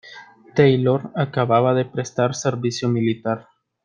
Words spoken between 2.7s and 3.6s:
militar.